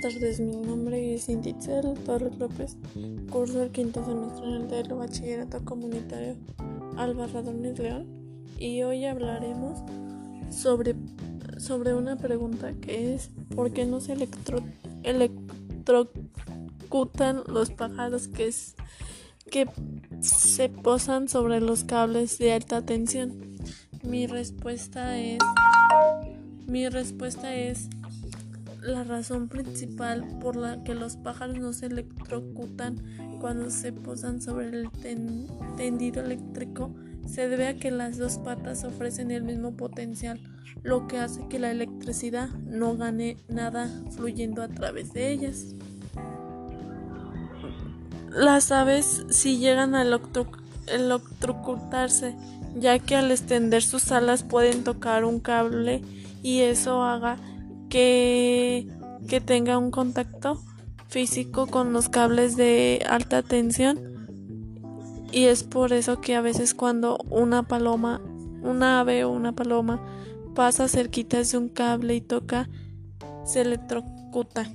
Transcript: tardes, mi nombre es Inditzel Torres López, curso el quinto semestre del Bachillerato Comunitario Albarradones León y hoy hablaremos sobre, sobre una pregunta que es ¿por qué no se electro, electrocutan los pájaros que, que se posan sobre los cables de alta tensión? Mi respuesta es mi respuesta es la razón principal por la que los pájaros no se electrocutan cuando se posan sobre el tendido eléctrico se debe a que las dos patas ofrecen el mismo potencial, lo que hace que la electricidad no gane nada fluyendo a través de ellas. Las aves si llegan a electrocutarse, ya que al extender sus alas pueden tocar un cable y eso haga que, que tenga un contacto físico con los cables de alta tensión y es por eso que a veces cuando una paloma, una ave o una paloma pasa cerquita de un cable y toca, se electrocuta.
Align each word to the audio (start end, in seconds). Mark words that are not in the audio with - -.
tardes, 0.00 0.38
mi 0.38 0.54
nombre 0.54 1.14
es 1.14 1.28
Inditzel 1.28 1.94
Torres 2.04 2.38
López, 2.38 2.76
curso 3.32 3.64
el 3.64 3.72
quinto 3.72 4.04
semestre 4.04 4.46
del 4.68 4.94
Bachillerato 4.94 5.64
Comunitario 5.64 6.36
Albarradones 6.96 7.76
León 7.76 8.06
y 8.60 8.84
hoy 8.84 9.06
hablaremos 9.06 9.80
sobre, 10.50 10.94
sobre 11.58 11.94
una 11.94 12.14
pregunta 12.16 12.74
que 12.74 13.14
es 13.14 13.30
¿por 13.56 13.72
qué 13.72 13.86
no 13.86 14.00
se 14.00 14.12
electro, 14.12 14.60
electrocutan 15.02 17.42
los 17.48 17.70
pájaros 17.70 18.28
que, 18.28 18.54
que 19.50 19.68
se 20.20 20.68
posan 20.68 21.28
sobre 21.28 21.60
los 21.60 21.82
cables 21.82 22.38
de 22.38 22.52
alta 22.52 22.82
tensión? 22.82 23.56
Mi 24.04 24.28
respuesta 24.28 25.18
es 25.18 25.40
mi 26.68 26.88
respuesta 26.88 27.54
es 27.54 27.88
la 28.86 29.04
razón 29.04 29.48
principal 29.48 30.24
por 30.40 30.56
la 30.56 30.82
que 30.84 30.94
los 30.94 31.16
pájaros 31.16 31.58
no 31.58 31.72
se 31.72 31.86
electrocutan 31.86 33.02
cuando 33.40 33.70
se 33.70 33.92
posan 33.92 34.40
sobre 34.40 34.68
el 34.68 34.88
tendido 35.76 36.22
eléctrico 36.22 36.94
se 37.26 37.48
debe 37.48 37.66
a 37.66 37.76
que 37.76 37.90
las 37.90 38.18
dos 38.18 38.38
patas 38.38 38.84
ofrecen 38.84 39.32
el 39.32 39.42
mismo 39.42 39.76
potencial, 39.76 40.40
lo 40.82 41.08
que 41.08 41.18
hace 41.18 41.48
que 41.48 41.58
la 41.58 41.72
electricidad 41.72 42.50
no 42.50 42.96
gane 42.96 43.36
nada 43.48 43.90
fluyendo 44.14 44.62
a 44.62 44.68
través 44.68 45.12
de 45.12 45.32
ellas. 45.32 45.74
Las 48.30 48.70
aves 48.70 49.26
si 49.30 49.58
llegan 49.58 49.96
a 49.96 50.02
electrocutarse, 50.02 52.36
ya 52.76 53.00
que 53.00 53.16
al 53.16 53.32
extender 53.32 53.82
sus 53.82 54.12
alas 54.12 54.44
pueden 54.44 54.84
tocar 54.84 55.24
un 55.24 55.40
cable 55.40 56.02
y 56.42 56.60
eso 56.60 57.02
haga 57.02 57.38
que, 57.88 58.88
que 59.28 59.40
tenga 59.40 59.78
un 59.78 59.90
contacto 59.90 60.62
físico 61.08 61.66
con 61.66 61.92
los 61.92 62.08
cables 62.08 62.56
de 62.56 63.04
alta 63.08 63.42
tensión 63.42 64.16
y 65.32 65.44
es 65.46 65.64
por 65.64 65.92
eso 65.92 66.20
que 66.20 66.34
a 66.34 66.40
veces 66.40 66.74
cuando 66.74 67.18
una 67.28 67.62
paloma, 67.62 68.20
una 68.62 69.00
ave 69.00 69.24
o 69.24 69.30
una 69.30 69.52
paloma 69.52 70.00
pasa 70.54 70.88
cerquita 70.88 71.42
de 71.42 71.58
un 71.58 71.68
cable 71.68 72.14
y 72.14 72.20
toca, 72.20 72.68
se 73.44 73.60
electrocuta. 73.60 74.66